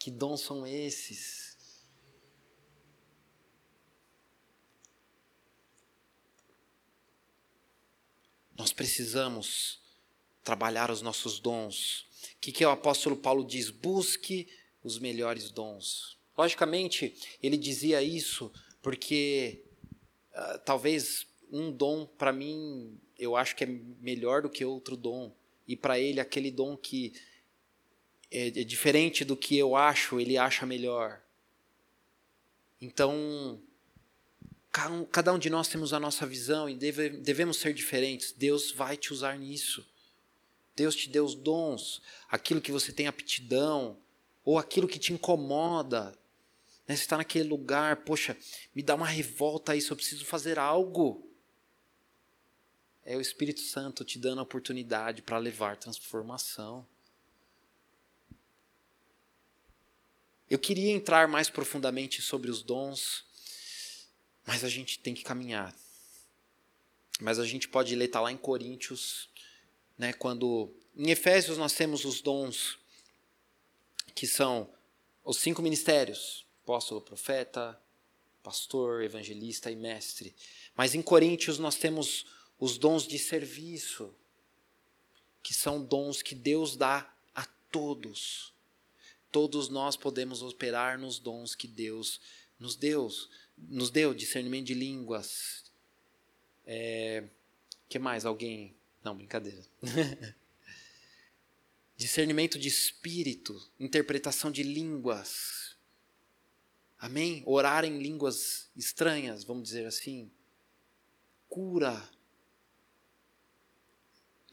[0.00, 1.86] Que dons são esses?
[8.56, 9.78] Nós precisamos
[10.42, 12.06] trabalhar os nossos dons.
[12.34, 13.68] O que, que o apóstolo Paulo diz?
[13.68, 14.48] Busque
[14.82, 16.16] os melhores dons.
[16.36, 19.66] Logicamente, ele dizia isso porque
[20.32, 25.30] uh, talvez um dom, para mim, eu acho que é melhor do que outro dom.
[25.68, 27.12] E para ele, aquele dom que
[28.30, 31.20] é, é diferente do que eu acho, ele acha melhor.
[32.80, 33.60] Então,
[35.10, 38.32] cada um de nós temos a nossa visão e deve, devemos ser diferentes.
[38.32, 39.86] Deus vai te usar nisso.
[40.74, 43.98] Deus te deu os dons, aquilo que você tem aptidão,
[44.44, 46.18] ou aquilo que te incomoda,
[46.90, 46.96] né?
[46.96, 48.36] Você está naquele lugar, poxa,
[48.74, 51.24] me dá uma revolta isso, eu preciso fazer algo.
[53.04, 56.84] É o Espírito Santo te dando a oportunidade para levar transformação.
[60.50, 63.24] Eu queria entrar mais profundamente sobre os dons,
[64.44, 65.72] mas a gente tem que caminhar.
[67.20, 69.28] Mas a gente pode ler, está lá em Coríntios,
[69.96, 72.76] né, quando em Efésios nós temos os dons
[74.12, 74.68] que são
[75.24, 77.80] os cinco ministérios: apóstolo, profeta,
[78.42, 80.34] pastor, evangelista e mestre.
[80.74, 82.26] Mas em Coríntios nós temos
[82.58, 84.12] os dons de serviço,
[85.44, 88.52] que são dons que Deus dá a todos.
[89.30, 92.20] Todos nós podemos operar nos dons que Deus
[92.58, 93.08] nos deu,
[93.56, 95.64] nos deu discernimento de línguas.
[96.66, 97.24] É,
[97.88, 98.26] que mais?
[98.26, 98.74] Alguém?
[99.02, 99.64] Não, brincadeira.
[101.96, 105.76] discernimento de espírito, interpretação de línguas.
[106.98, 107.42] Amém?
[107.44, 110.30] Orar em línguas estranhas, vamos dizer assim.
[111.48, 112.08] Cura.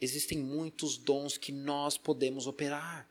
[0.00, 3.07] Existem muitos dons que nós podemos operar.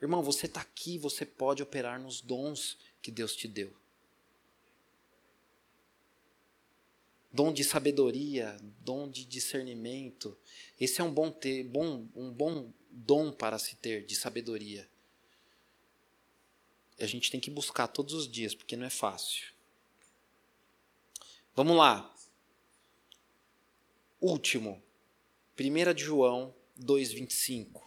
[0.00, 3.74] Irmão, você está aqui, você pode operar nos dons que Deus te deu.
[7.32, 10.36] Dom de sabedoria, dom de discernimento.
[10.80, 14.88] Esse é um bom, ter, bom, um bom dom para se ter, de sabedoria.
[16.98, 19.52] A gente tem que buscar todos os dias, porque não é fácil.
[21.54, 22.14] Vamos lá.
[24.20, 24.82] Último.
[25.58, 27.82] 1 de João 2,25.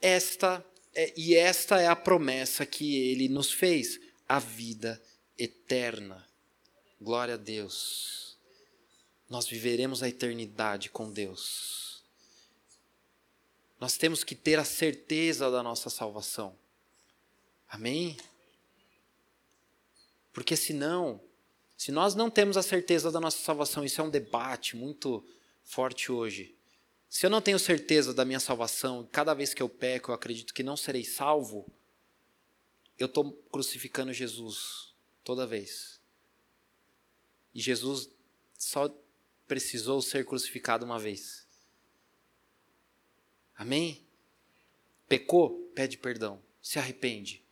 [0.00, 5.00] Esta é, e esta é a promessa que ele nos fez, a vida
[5.38, 6.26] eterna.
[7.00, 8.36] Glória a Deus.
[9.28, 12.02] Nós viveremos a eternidade com Deus.
[13.78, 16.58] Nós temos que ter a certeza da nossa salvação.
[17.68, 18.16] Amém?
[20.32, 21.20] Porque senão,
[21.76, 25.24] se nós não temos a certeza da nossa salvação, isso é um debate muito
[25.62, 26.54] forte hoje.
[27.10, 30.54] Se eu não tenho certeza da minha salvação, cada vez que eu peco, eu acredito
[30.54, 31.66] que não serei salvo,
[32.96, 34.94] eu estou crucificando Jesus
[35.24, 36.00] toda vez.
[37.52, 38.08] E Jesus
[38.56, 38.88] só
[39.48, 41.48] precisou ser crucificado uma vez.
[43.56, 44.06] Amém?
[45.08, 45.68] Pecou?
[45.74, 46.40] Pede perdão.
[46.62, 47.42] Se arrepende.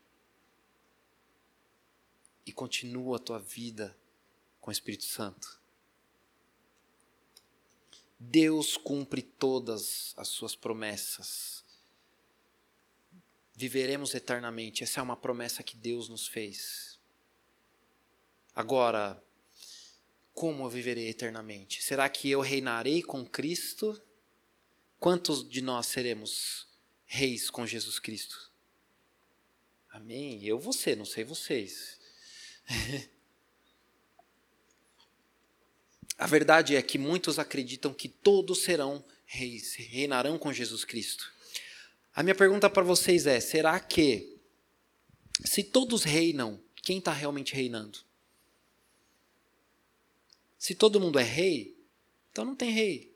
[2.47, 3.99] E continua a tua vida
[4.61, 5.58] com o Espírito Santo.
[8.19, 11.65] Deus cumpre todas as suas promessas.
[13.55, 14.83] Viveremos eternamente.
[14.83, 16.99] Essa é uma promessa que Deus nos fez.
[18.55, 19.23] Agora,
[20.35, 21.83] como eu viverei eternamente?
[21.83, 24.01] Será que eu reinarei com Cristo?
[24.99, 26.67] Quantos de nós seremos
[27.07, 28.51] reis com Jesus Cristo?
[29.91, 30.45] Amém?
[30.45, 31.99] Eu ser, não sei vocês.
[36.19, 41.33] A verdade é que muitos acreditam que todos serão reis, reinarão com Jesus Cristo.
[42.13, 44.37] A minha pergunta para vocês é: será que,
[45.45, 48.01] se todos reinam, quem está realmente reinando?
[50.59, 51.79] Se todo mundo é rei,
[52.33, 53.15] então não tem rei.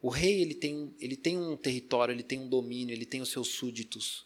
[0.00, 3.30] O rei ele tem, ele tem um território, ele tem um domínio, ele tem os
[3.30, 4.24] seus súditos.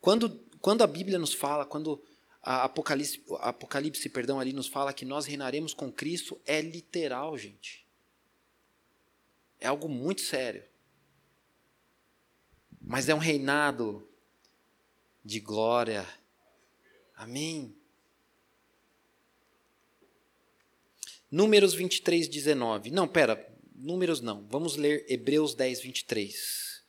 [0.00, 0.30] Quando,
[0.60, 2.02] quando a Bíblia nos fala, quando
[2.50, 7.86] a Apocalipse, Apocalipse perdão, ali nos fala que nós reinaremos com Cristo, é literal, gente.
[9.60, 10.64] É algo muito sério.
[12.80, 14.08] Mas é um reinado
[15.22, 16.08] de glória.
[17.14, 17.76] Amém.
[21.30, 22.90] Números 23, 19.
[22.90, 24.46] Não, pera, números não.
[24.46, 26.82] Vamos ler Hebreus 10, 23.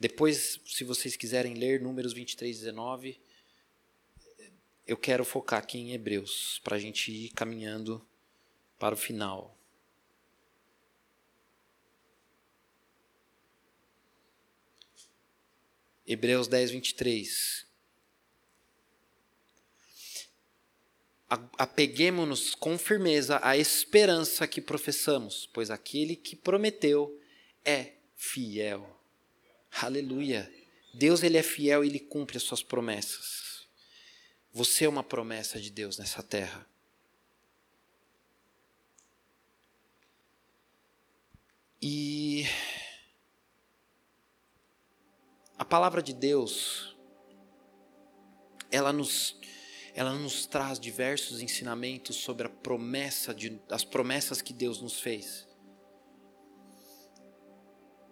[0.00, 3.20] Depois, se vocês quiserem ler Números 23, 19
[4.92, 8.06] eu quero focar aqui em Hebreus, para a gente ir caminhando
[8.78, 9.56] para o final.
[16.06, 17.66] Hebreus 10, 23.
[21.56, 27.18] Apeguemos-nos com firmeza à esperança que professamos, pois aquele que prometeu
[27.64, 29.00] é fiel.
[29.80, 30.52] Aleluia.
[30.92, 33.51] Deus ele é fiel e ele cumpre as suas promessas.
[34.52, 36.66] Você é uma promessa de Deus nessa terra.
[41.80, 42.44] E
[45.56, 46.94] a palavra de Deus,
[48.70, 49.40] ela nos,
[49.94, 55.48] ela nos traz diversos ensinamentos sobre a promessa de, as promessas que Deus nos fez.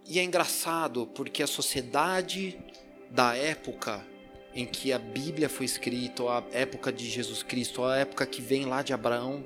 [0.07, 2.59] E é engraçado porque a sociedade
[3.11, 4.05] da época
[4.55, 8.65] em que a Bíblia foi escrita, a época de Jesus Cristo, a época que vem
[8.65, 9.45] lá de Abraão,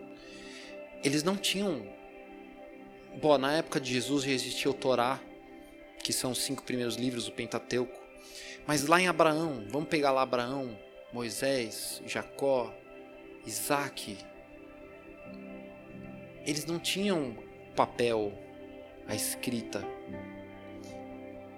[1.03, 1.87] eles não tinham.
[3.21, 5.21] Bom, na época de Jesus já existia o Torá,
[6.03, 7.99] que são os cinco primeiros livros do Pentateuco.
[8.67, 10.77] Mas lá em Abraão, vamos pegar lá Abraão,
[11.13, 12.75] Moisés, Jacó,
[13.47, 14.17] Isaac.
[16.47, 17.37] Eles não tinham
[17.77, 18.33] papel,
[19.07, 19.85] a escrita.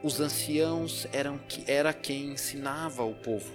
[0.02, 3.52] Os anciãos eram era quem ensinava o povo.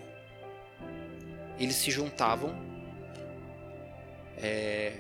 [1.59, 2.55] Eles se juntavam
[4.37, 4.93] é,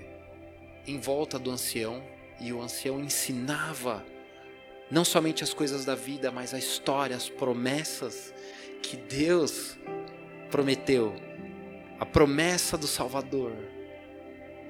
[0.85, 2.03] em volta do ancião
[2.39, 4.05] e o ancião ensinava
[4.89, 8.33] não somente as coisas da vida, mas a história, as promessas
[8.83, 9.77] que Deus
[10.49, 11.15] prometeu.
[11.97, 13.53] A promessa do Salvador,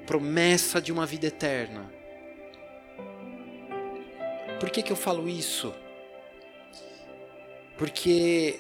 [0.05, 1.91] promessa de uma vida eterna.
[4.59, 5.73] Por que, que eu falo isso?
[7.81, 8.59] Porque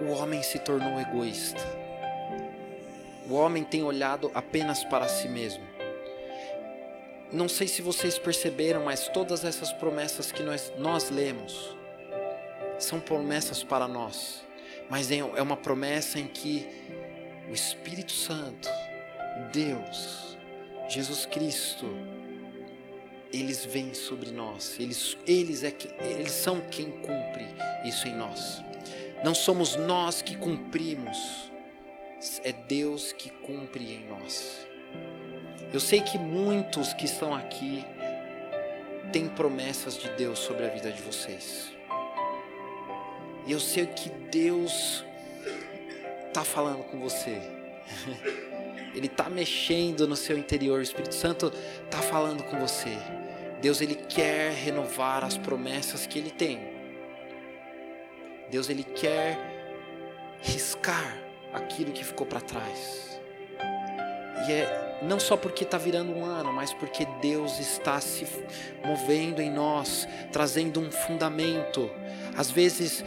[0.00, 1.60] o homem se tornou egoísta.
[3.28, 5.62] O homem tem olhado apenas para si mesmo.
[7.30, 11.76] Não sei se vocês perceberam, mas todas essas promessas que nós, nós lemos
[12.78, 14.42] são promessas para nós.
[14.88, 16.66] Mas é uma promessa em que
[17.46, 18.70] o Espírito Santo,
[19.52, 20.38] Deus,
[20.88, 21.84] Jesus Cristo,
[23.40, 24.76] eles vêm sobre nós.
[24.78, 27.46] Eles, eles, é eles são quem cumpre
[27.84, 28.62] isso em nós.
[29.24, 31.50] Não somos nós que cumprimos,
[32.44, 34.66] é Deus que cumpre em nós.
[35.72, 37.84] Eu sei que muitos que estão aqui
[39.12, 41.72] têm promessas de Deus sobre a vida de vocês.
[43.46, 45.04] E eu sei que Deus
[46.28, 47.40] está falando com você.
[48.94, 50.78] Ele está mexendo no seu interior.
[50.78, 51.52] O Espírito Santo
[51.84, 52.96] está falando com você.
[53.66, 56.60] Deus ele quer renovar as promessas que ele tem.
[58.48, 59.36] Deus ele quer
[60.40, 61.18] riscar
[61.52, 63.20] aquilo que ficou para trás.
[64.46, 68.24] E é não só porque está virando um ano, mas porque Deus está se
[68.84, 71.90] movendo em nós, trazendo um fundamento.
[72.36, 73.04] Às vezes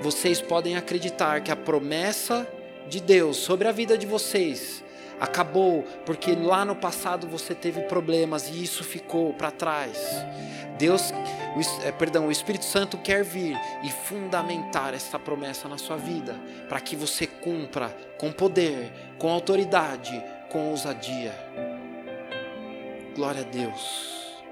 [0.00, 2.50] vocês podem acreditar que a promessa
[2.88, 4.81] de Deus sobre a vida de vocês
[5.22, 9.96] acabou porque lá no passado você teve problemas e isso ficou para trás.
[10.76, 15.96] Deus, o, é, perdão, o Espírito Santo quer vir e fundamentar essa promessa na sua
[15.96, 16.34] vida,
[16.68, 20.20] para que você cumpra com poder, com autoridade,
[20.50, 21.32] com ousadia.
[23.14, 24.42] Glória a Deus.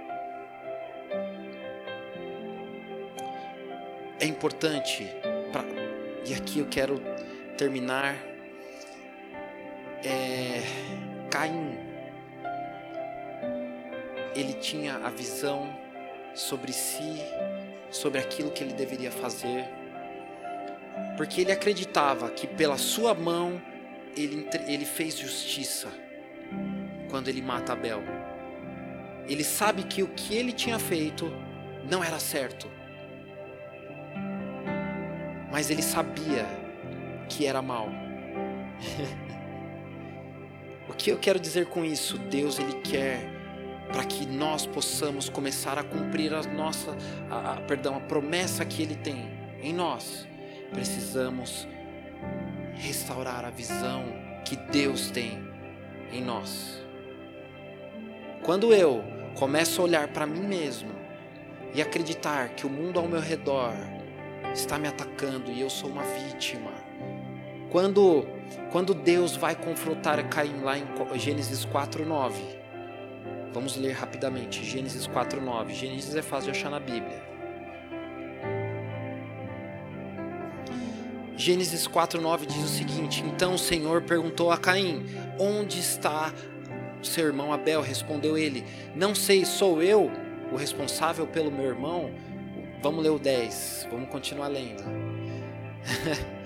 [4.21, 5.05] É importante,
[5.51, 5.65] pra,
[6.25, 7.03] e aqui eu quero
[7.57, 8.30] terminar.
[10.05, 10.63] É,
[11.31, 11.79] Caim,
[14.35, 15.69] ele tinha a visão
[16.35, 17.21] sobre si,
[17.91, 19.69] sobre aquilo que ele deveria fazer,
[21.17, 23.61] porque ele acreditava que pela sua mão
[24.17, 25.89] ele, ele fez justiça
[27.11, 28.03] quando ele mata Abel.
[29.27, 31.31] Ele sabe que o que ele tinha feito
[31.89, 32.71] não era certo,
[35.53, 36.47] mas ele sabia
[37.29, 37.89] que era mal.
[40.91, 42.19] o que eu quero dizer com isso?
[42.19, 43.31] Deus ele quer
[43.93, 46.97] para que nós possamos começar a cumprir a nossa,
[47.31, 49.31] a, a, perdão, a promessa que Ele tem
[49.63, 50.27] em nós.
[50.73, 51.67] Precisamos
[52.75, 54.05] restaurar a visão
[54.45, 55.39] que Deus tem
[56.13, 56.85] em nós.
[58.43, 60.91] Quando eu começo a olhar para mim mesmo
[61.73, 63.75] e acreditar que o mundo ao meu redor
[64.53, 66.73] está me atacando e eu sou uma vítima,
[67.71, 68.40] quando
[68.71, 70.87] quando Deus vai confrontar Caim lá em
[71.19, 72.61] Gênesis 4:9,
[73.53, 75.75] Vamos ler rapidamente Gênesis 4:9.
[75.75, 77.21] Gênesis é fácil de achar na Bíblia.
[81.37, 85.05] Gênesis 4:9 diz o seguinte: Então o Senhor perguntou a Caim:
[85.39, 86.33] Onde está
[87.03, 87.81] seu irmão Abel?
[87.81, 90.11] Respondeu ele: Não sei, sou eu
[90.53, 92.13] o responsável pelo meu irmão?
[92.83, 93.89] Vamos ler o 10.
[93.91, 94.83] Vamos continuar lendo.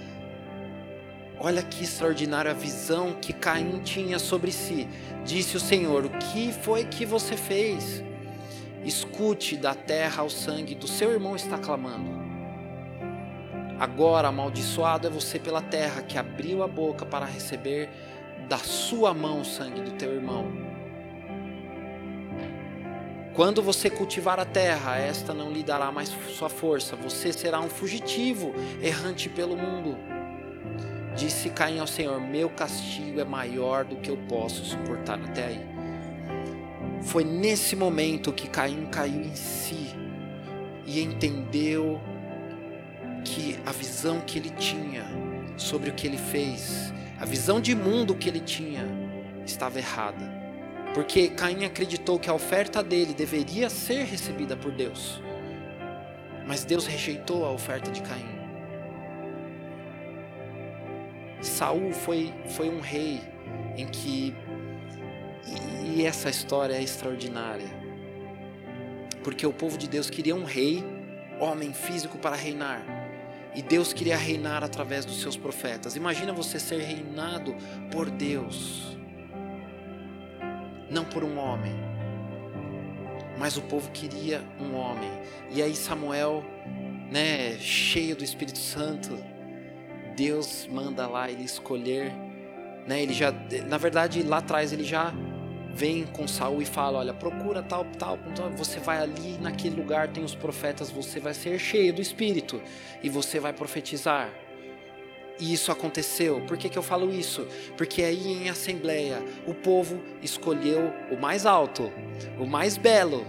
[1.44, 4.88] Olha que extraordinária visão que Caim tinha sobre si.
[5.26, 8.02] Disse o Senhor: O que foi que você fez?
[8.82, 12.08] Escute da terra o sangue do seu irmão está clamando.
[13.78, 17.90] Agora amaldiçoado é você pela terra que abriu a boca para receber
[18.48, 20.50] da sua mão o sangue do teu irmão.
[23.34, 26.96] Quando você cultivar a terra, esta não lhe dará mais sua força.
[26.96, 30.13] Você será um fugitivo, errante pelo mundo.
[31.16, 35.60] Disse Caim ao Senhor: Meu castigo é maior do que eu posso suportar até aí.
[37.02, 39.94] Foi nesse momento que Caim caiu em si
[40.86, 42.00] e entendeu
[43.24, 45.04] que a visão que ele tinha
[45.56, 48.84] sobre o que ele fez, a visão de mundo que ele tinha,
[49.46, 50.32] estava errada.
[50.94, 55.20] Porque Caim acreditou que a oferta dele deveria ser recebida por Deus.
[56.46, 58.33] Mas Deus rejeitou a oferta de Caim.
[61.44, 63.20] Saul foi, foi um rei
[63.76, 64.34] em que
[65.46, 67.68] e, e essa história é extraordinária.
[69.22, 70.84] Porque o povo de Deus queria um rei,
[71.38, 72.82] homem físico para reinar.
[73.54, 75.96] E Deus queria reinar através dos seus profetas.
[75.96, 77.54] Imagina você ser reinado
[77.90, 78.96] por Deus,
[80.90, 81.72] não por um homem.
[83.38, 85.10] Mas o povo queria um homem.
[85.50, 86.44] E aí Samuel,
[87.10, 89.16] né, cheio do Espírito Santo,
[90.16, 92.12] Deus manda lá ele escolher,
[92.86, 93.02] né?
[93.02, 93.32] Ele já,
[93.66, 95.12] na verdade, lá atrás ele já
[95.74, 98.50] vem com Saul e fala: Olha, procura tal, tal, tal.
[98.50, 102.62] Você vai ali naquele lugar, tem os profetas, você vai ser cheio do Espírito
[103.02, 104.30] e você vai profetizar.
[105.38, 106.40] E isso aconteceu.
[106.46, 107.46] Por que, que eu falo isso?
[107.76, 111.92] Porque aí em assembleia o povo escolheu o mais alto,
[112.38, 113.26] o mais belo,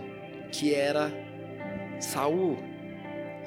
[0.51, 1.11] que era
[1.99, 2.74] Saul.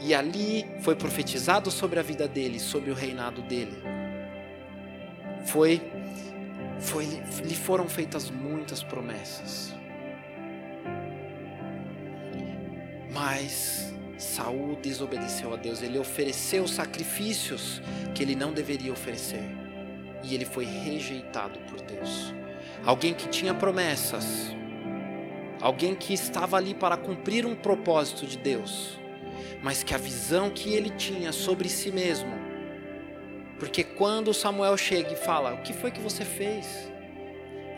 [0.01, 3.77] E ali foi profetizado sobre a vida dele, sobre o reinado dele.
[5.45, 5.81] Foi
[6.81, 7.05] foi,
[7.45, 9.75] lhe foram feitas muitas promessas.
[13.13, 17.83] Mas Saul desobedeceu a Deus, ele ofereceu sacrifícios
[18.15, 19.43] que ele não deveria oferecer.
[20.23, 22.33] E ele foi rejeitado por Deus.
[22.85, 24.55] Alguém que tinha promessas,
[25.61, 28.99] alguém que estava ali para cumprir um propósito de Deus,
[29.63, 32.49] mas que a visão que ele tinha sobre si mesmo
[33.59, 36.91] porque quando Samuel chega e fala: O que foi que você fez?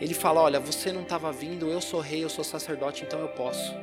[0.00, 3.28] Ele fala: Olha, você não estava vindo, eu sou rei, eu sou sacerdote, então eu
[3.28, 3.74] posso.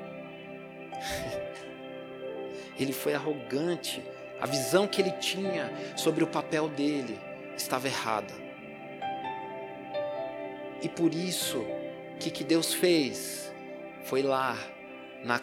[2.80, 4.03] ele foi arrogante.
[4.39, 7.19] A visão que ele tinha sobre o papel dele
[7.55, 8.34] estava errada.
[10.84, 13.51] E por isso, o que, que Deus fez?
[14.03, 14.55] Foi lá,
[15.23, 15.41] na,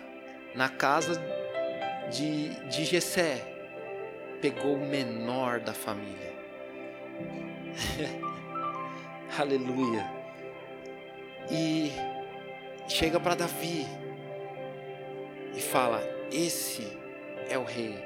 [0.55, 1.21] na casa
[2.11, 2.85] de, de
[4.41, 6.35] pegou o menor da família
[9.39, 10.11] Aleluia.
[11.51, 11.93] E
[12.89, 13.87] chega para Davi
[15.55, 16.97] e fala: Esse
[17.49, 17.97] é o rei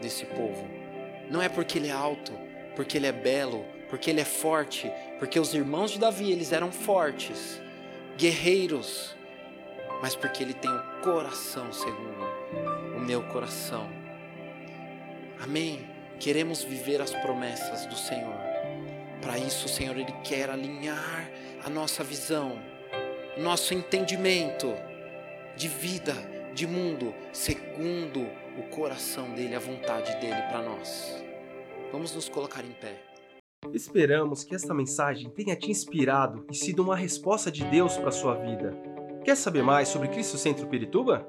[0.00, 0.68] desse povo.
[1.30, 2.32] Não é porque ele é alto,
[2.74, 6.70] porque ele é belo, porque ele é forte, porque os irmãos de Davi eles eram
[6.70, 7.60] fortes,
[8.16, 9.16] guerreiros,
[10.00, 12.25] mas porque ele tem o coração segundo
[13.06, 13.88] meu coração.
[15.40, 15.88] Amém.
[16.18, 18.34] Queremos viver as promessas do Senhor.
[19.22, 21.30] Para isso, o Senhor ele quer alinhar
[21.64, 22.58] a nossa visão,
[23.38, 24.74] nosso entendimento
[25.56, 26.14] de vida,
[26.52, 28.26] de mundo, segundo
[28.58, 31.22] o coração dele, a vontade dele para nós.
[31.92, 33.00] Vamos nos colocar em pé.
[33.72, 38.34] Esperamos que esta mensagem tenha te inspirado e sido uma resposta de Deus para sua
[38.34, 38.76] vida.
[39.24, 41.28] Quer saber mais sobre Cristo Centro Pirituba?